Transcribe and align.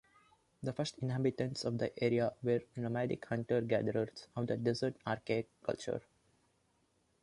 The 0.63 0.73
first 0.73 0.97
inhabitants 0.97 1.63
of 1.63 1.77
the 1.77 1.93
area 2.03 2.33
were 2.41 2.61
nomadic 2.75 3.23
hunter-gatherers 3.25 4.25
of 4.35 4.47
the 4.47 4.57
Desert 4.57 4.95
Archaic 5.05 5.47
Culture. 5.61 6.01